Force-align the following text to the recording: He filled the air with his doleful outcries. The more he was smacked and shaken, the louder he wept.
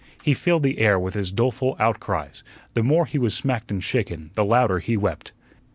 He 0.23 0.33
filled 0.33 0.63
the 0.63 0.79
air 0.79 0.97
with 0.97 1.13
his 1.13 1.31
doleful 1.31 1.75
outcries. 1.79 2.41
The 2.73 2.81
more 2.81 3.05
he 3.05 3.19
was 3.19 3.35
smacked 3.35 3.69
and 3.69 3.83
shaken, 3.83 4.31
the 4.33 4.43
louder 4.43 4.79
he 4.79 4.97
wept. 4.97 5.31